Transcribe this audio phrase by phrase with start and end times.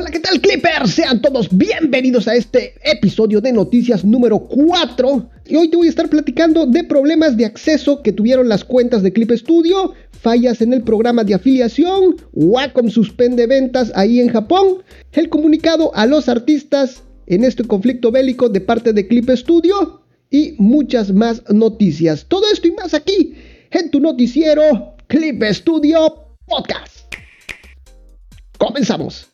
[0.00, 0.92] Hola, ¿qué tal Clippers?
[0.92, 5.30] Sean todos bienvenidos a este episodio de noticias número 4.
[5.44, 9.02] Y hoy te voy a estar platicando de problemas de acceso que tuvieron las cuentas
[9.02, 14.82] de Clip Studio, fallas en el programa de afiliación, Wacom suspende ventas ahí en Japón,
[15.12, 20.54] el comunicado a los artistas en este conflicto bélico de parte de Clip Studio y
[20.56, 22.24] muchas más noticias.
[22.26, 23.34] Todo esto y más aquí
[23.70, 27.14] en tu noticiero Clip Studio Podcast.
[28.56, 29.29] Comenzamos.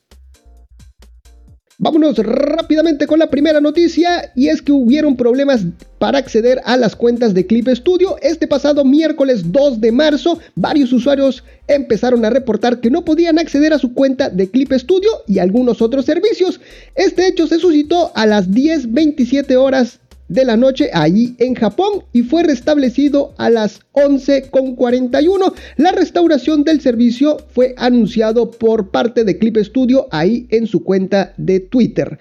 [1.78, 5.66] Vámonos rápidamente con la primera noticia y es que hubieron problemas
[5.98, 8.16] para acceder a las cuentas de Clip Studio.
[8.22, 13.74] Este pasado miércoles 2 de marzo, varios usuarios empezaron a reportar que no podían acceder
[13.74, 16.60] a su cuenta de Clip Studio y algunos otros servicios.
[16.94, 22.22] Este hecho se suscitó a las 10.27 horas de la noche allí en Japón y
[22.22, 25.52] fue restablecido a las 11.41.
[25.76, 31.34] La restauración del servicio fue anunciado por parte de Clip Studio ahí en su cuenta
[31.36, 32.18] de Twitter.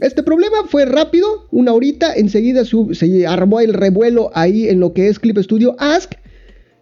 [0.00, 5.08] Este problema fue rápido, una horita, enseguida se armó el revuelo ahí en lo que
[5.08, 6.14] es Clip Studio Ask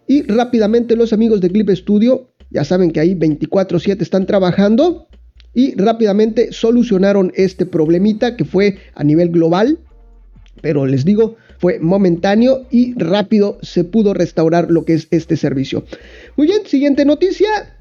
[0.07, 5.07] y rápidamente los amigos de Clip Studio, ya saben que ahí 24/7 están trabajando
[5.53, 9.79] y rápidamente solucionaron este problemita que fue a nivel global
[10.61, 15.83] pero les digo, fue momentáneo y rápido se pudo restaurar lo que es este servicio.
[16.35, 17.77] Muy bien, siguiente noticia.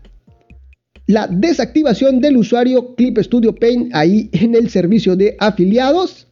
[1.07, 6.29] La desactivación del usuario Clip Studio Paint ahí en el servicio de afiliados.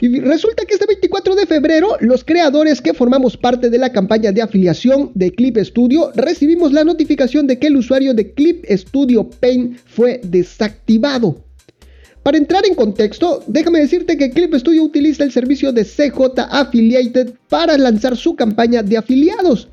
[0.00, 4.32] Y resulta que este 24 de febrero, los creadores que formamos parte de la campaña
[4.32, 9.28] de afiliación de Clip Studio recibimos la notificación de que el usuario de Clip Studio
[9.28, 11.44] Paint fue desactivado.
[12.22, 17.32] Para entrar en contexto, déjame decirte que Clip Studio utiliza el servicio de CJ Affiliated
[17.48, 19.68] para lanzar su campaña de afiliados.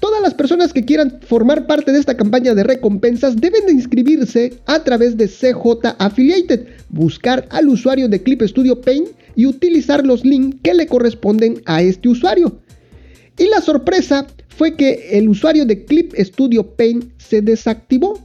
[0.00, 4.54] Todas las personas que quieran formar parte de esta campaña de recompensas deben de inscribirse
[4.66, 10.24] a través de CJ Affiliated, buscar al usuario de Clip Studio Paint y utilizar los
[10.24, 12.58] links que le corresponden a este usuario.
[13.38, 18.18] Y la sorpresa fue que el usuario de Clip Studio Paint se desactivó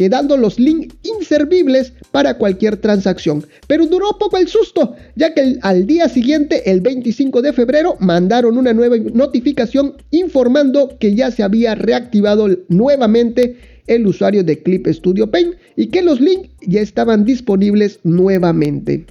[0.00, 3.44] quedando los links inservibles para cualquier transacción.
[3.66, 8.56] Pero duró poco el susto, ya que al día siguiente, el 25 de febrero, mandaron
[8.56, 15.30] una nueva notificación informando que ya se había reactivado nuevamente el usuario de Clip Studio
[15.30, 19.04] Paint y que los links ya estaban disponibles nuevamente.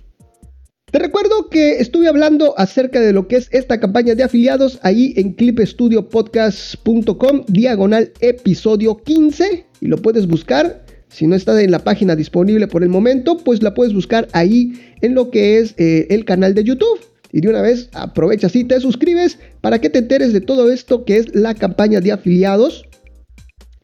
[0.92, 5.14] Te recuerdo que estuve hablando acerca de lo que es esta campaña de afiliados ahí
[5.18, 10.84] en clipstudiopodcast.com diagonal episodio 15 y lo puedes buscar.
[11.08, 14.82] Si no está en la página disponible por el momento, pues la puedes buscar ahí
[15.02, 17.00] en lo que es eh, el canal de YouTube.
[17.32, 21.06] Y de una vez aprovecha y te suscribes para que te enteres de todo esto
[21.06, 22.89] que es la campaña de afiliados.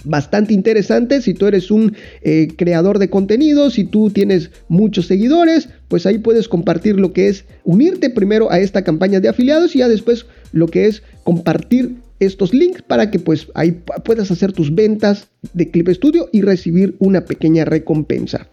[0.06, 5.70] Bastante interesante si tú eres un eh, creador de contenido, si tú tienes muchos seguidores,
[5.88, 9.80] pues ahí puedes compartir lo que es unirte primero a esta campaña de afiliados y
[9.80, 14.74] ya después lo que es compartir estos links para que pues ahí puedas hacer tus
[14.74, 18.48] ventas de Clip Studio y recibir una pequeña recompensa,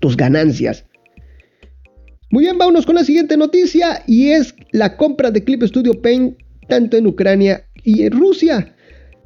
[0.00, 0.84] tus ganancias.
[2.30, 6.36] Muy bien, vámonos con la siguiente noticia y es la compra de Clip Studio Paint
[6.68, 8.74] tanto en Ucrania y en Rusia.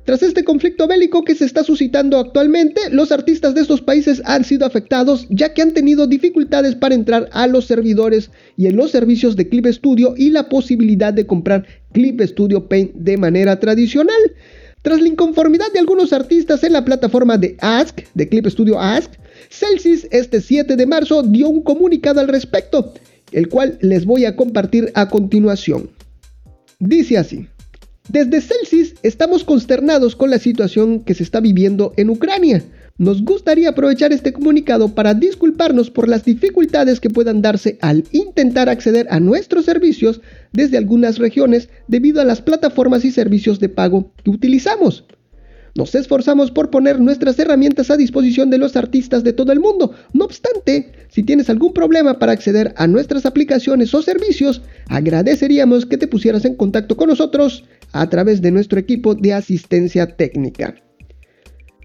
[0.04, 4.44] Tras este conflicto bélico que se está suscitando actualmente, los artistas de estos países han
[4.44, 8.90] sido afectados ya que han tenido dificultades para entrar a los servidores y en los
[8.90, 14.20] servicios de Clip Studio y la posibilidad de comprar Clip Studio Paint de manera tradicional.
[14.82, 19.10] Tras la inconformidad de algunos artistas en la plataforma de Ask, de Clip Studio Ask,
[19.48, 22.92] Celsius este 7 de marzo dio un comunicado al respecto,
[23.32, 25.88] el cual les voy a compartir a continuación.
[26.78, 27.48] Dice así.
[28.08, 32.62] Desde Celsius estamos consternados con la situación que se está viviendo en Ucrania.
[32.98, 38.68] Nos gustaría aprovechar este comunicado para disculparnos por las dificultades que puedan darse al intentar
[38.68, 40.20] acceder a nuestros servicios
[40.52, 45.04] desde algunas regiones debido a las plataformas y servicios de pago que utilizamos.
[45.76, 49.92] Nos esforzamos por poner nuestras herramientas a disposición de los artistas de todo el mundo.
[50.12, 55.98] No obstante, si tienes algún problema para acceder a nuestras aplicaciones o servicios, agradeceríamos que
[55.98, 60.76] te pusieras en contacto con nosotros a través de nuestro equipo de asistencia técnica.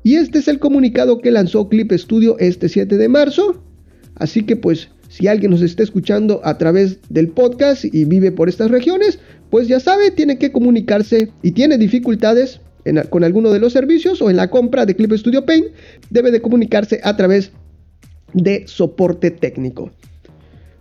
[0.04, 3.64] Y este es el comunicado que lanzó Clip Studio este 7 de marzo.
[4.14, 8.50] Así que pues si alguien nos está escuchando a través del podcast y vive por
[8.50, 9.18] estas regiones,
[9.50, 12.62] pues ya sabe, tiene que comunicarse y tiene dificultades
[13.10, 15.68] con alguno de los servicios o en la compra de Clip Studio Paint,
[16.10, 17.52] debe de comunicarse a través
[18.34, 19.92] de soporte técnico.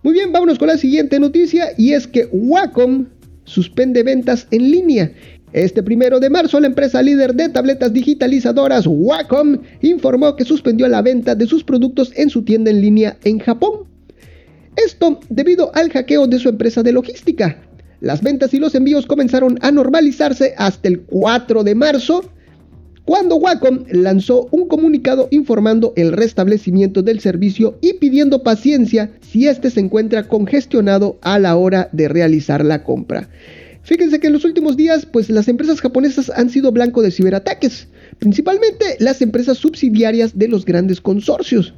[0.02, 3.06] Muy bien, vámonos con la siguiente noticia y es que Wacom
[3.44, 5.12] suspende ventas en línea.
[5.52, 11.02] Este primero de marzo, la empresa líder de tabletas digitalizadoras Wacom informó que suspendió la
[11.02, 13.88] venta de sus productos en su tienda en línea en Japón.
[14.76, 17.60] Esto debido al hackeo de su empresa de logística.
[18.00, 22.22] Las ventas y los envíos comenzaron a normalizarse hasta el 4 de marzo,
[23.04, 29.70] cuando Wacom lanzó un comunicado informando el restablecimiento del servicio y pidiendo paciencia si este
[29.70, 33.30] se encuentra congestionado a la hora de realizar la compra.
[33.82, 37.88] Fíjense que en los últimos días, pues las empresas japonesas han sido blanco de ciberataques,
[38.18, 41.72] principalmente las empresas subsidiarias de los grandes consorcios.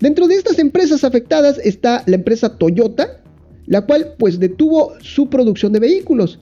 [0.00, 3.20] Dentro de estas empresas afectadas está la empresa Toyota,
[3.66, 6.38] la cual pues detuvo su producción de vehículos.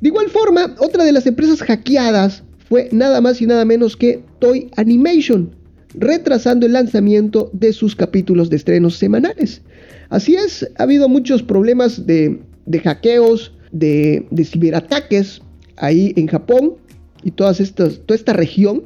[0.00, 4.22] De igual forma, otra de las empresas hackeadas fue nada más y nada menos que
[4.40, 5.54] Toy Animation,
[5.94, 9.62] retrasando el lanzamiento de sus capítulos de estrenos semanales.
[10.08, 15.42] Así es, ha habido muchos problemas de, de hackeos, de, ciberataques
[15.76, 16.76] ahí en Japón
[17.22, 18.84] y todas estas, toda esta región.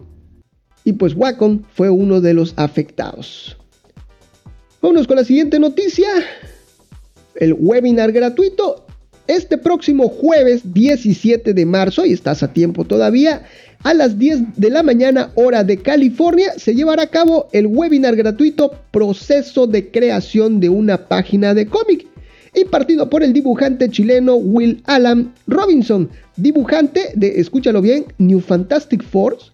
[0.84, 3.56] Y pues Wacom fue uno de los afectados.
[4.81, 6.08] Vámonos con la siguiente noticia.
[7.34, 8.86] El webinar gratuito.
[9.26, 13.42] Este próximo jueves 17 de marzo, y estás a tiempo todavía,
[13.84, 18.16] a las 10 de la mañana hora de California, se llevará a cabo el webinar
[18.16, 22.06] gratuito Proceso de creación de una página de cómic
[22.54, 29.50] impartido por el dibujante chileno Will Alan Robinson, dibujante de, escúchalo bien, New Fantastic Force,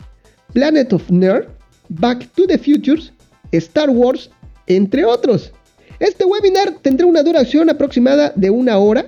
[0.53, 1.49] Planet of Nerd,
[1.89, 3.13] Back to the Futures,
[3.53, 4.31] Star Wars,
[4.67, 5.53] entre otros.
[5.99, 9.07] Este webinar tendrá una duración aproximada de una hora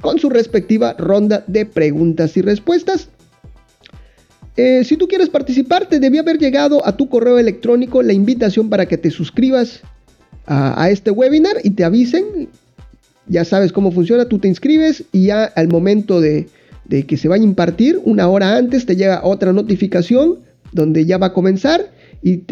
[0.00, 3.08] con su respectiva ronda de preguntas y respuestas.
[4.56, 8.68] Eh, si tú quieres participar, te debía haber llegado a tu correo electrónico la invitación
[8.68, 9.80] para que te suscribas
[10.44, 12.48] a, a este webinar y te avisen
[13.26, 16.48] ya sabes cómo funciona, tú te inscribes y ya al momento de,
[16.88, 20.38] que se vaya a impartir, una hora antes te llega otra notificación
[20.72, 21.90] donde ya va a comenzar
[22.22, 22.44] y,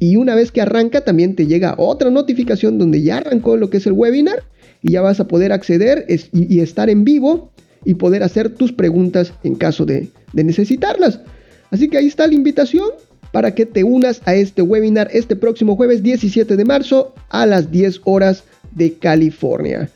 [0.00, 3.76] y, una vez que arranca también te llega otra notificación donde ya arrancó lo que
[3.76, 4.42] es el webinar
[4.82, 7.52] y ya vas a poder acceder y, estar en vivo
[7.84, 11.20] y poder hacer tus preguntas en caso de, de necesitarlas.
[11.70, 12.88] Así que ahí está la invitación
[13.30, 17.70] para que te unas a este webinar este próximo jueves 17 de marzo a las
[17.70, 18.44] 10 horas
[18.74, 19.88] de California.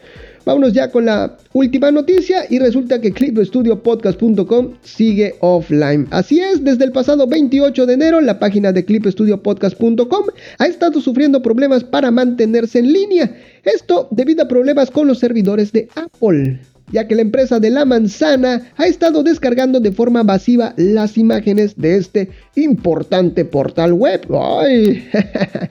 [0.45, 6.07] Vámonos ya con la última noticia y resulta que clipstudiopodcast.com sigue offline.
[6.11, 10.27] Así es, desde el pasado 28 de enero la página de clipstudiopodcast.com
[10.59, 13.37] ha estado sufriendo problemas para mantenerse en línea.
[13.65, 16.61] Esto debido a problemas con los servidores de Apple
[16.93, 21.77] ya que la empresa de la manzana ha estado descargando de forma masiva las imágenes
[21.77, 24.27] de este importante portal web.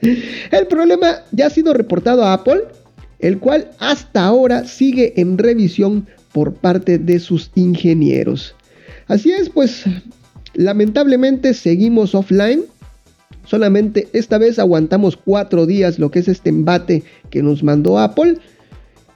[0.50, 2.62] el problema ya ha sido reportado a Apple
[3.20, 8.54] el cual hasta ahora sigue en revisión por parte de sus ingenieros.
[9.08, 9.84] Así es, pues
[10.54, 12.62] lamentablemente seguimos offline.
[13.44, 18.38] Solamente esta vez aguantamos cuatro días lo que es este embate que nos mandó Apple.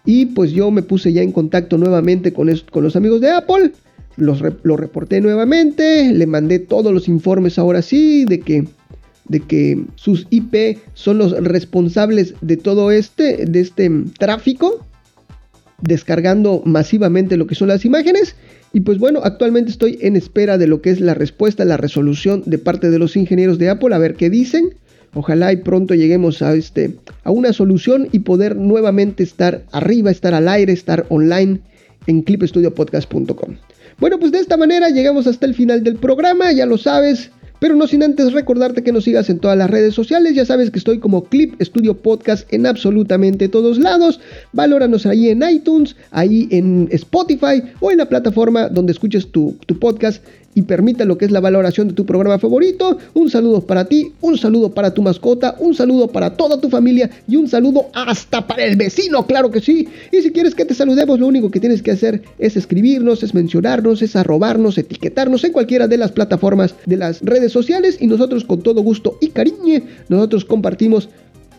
[0.04, 3.72] Y pues yo me puse ya en contacto nuevamente con, con los amigos de Apple.
[4.16, 6.12] Los, lo reporté nuevamente.
[6.12, 8.64] Le mandé todos los informes ahora sí de que
[9.26, 14.84] de que sus IP son los responsables de todo este, de este tráfico,
[15.80, 18.36] descargando masivamente lo que son las imágenes.
[18.72, 22.42] Y pues bueno, actualmente estoy en espera de lo que es la respuesta, la resolución
[22.46, 24.74] de parte de los ingenieros de Apple, a ver qué dicen.
[25.14, 30.34] Ojalá y pronto lleguemos a, este, a una solución y poder nuevamente estar arriba, estar
[30.34, 31.60] al aire, estar online
[32.08, 33.56] en clipstudiopodcast.com.
[33.98, 37.30] Bueno, pues de esta manera llegamos hasta el final del programa, ya lo sabes.
[37.60, 40.34] Pero no sin antes recordarte que nos sigas en todas las redes sociales.
[40.34, 44.20] Ya sabes que estoy como Clip Studio Podcast en absolutamente todos lados.
[44.52, 49.78] Valóranos ahí en iTunes, ahí en Spotify o en la plataforma donde escuches tu, tu
[49.78, 50.22] podcast
[50.54, 52.98] y permita lo que es la valoración de tu programa favorito.
[53.14, 57.10] Un saludo para ti, un saludo para tu mascota, un saludo para toda tu familia
[57.26, 59.88] y un saludo hasta para el vecino, claro que sí.
[60.12, 63.34] Y si quieres que te saludemos, lo único que tienes que hacer es escribirnos, es
[63.34, 68.44] mencionarnos, es arrobarnos, etiquetarnos en cualquiera de las plataformas de las redes sociales y nosotros
[68.44, 69.54] con todo gusto y cariño,
[70.08, 71.08] nosotros compartimos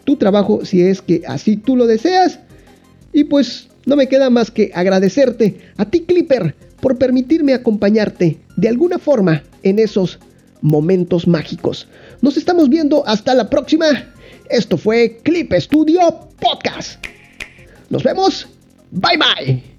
[0.03, 2.39] tu trabajo si es que así tú lo deseas.
[3.11, 8.69] Y pues no me queda más que agradecerte a ti Clipper por permitirme acompañarte de
[8.69, 10.19] alguna forma en esos
[10.61, 11.87] momentos mágicos.
[12.21, 13.85] Nos estamos viendo hasta la próxima.
[14.49, 15.99] Esto fue Clip Studio
[16.39, 17.05] Podcast.
[17.89, 18.47] Nos vemos.
[18.91, 19.74] Bye bye.